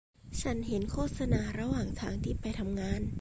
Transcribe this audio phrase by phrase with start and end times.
[0.41, 3.01] ฉันเห็นโฆษณาระหว่างทางที่ไปทำงาน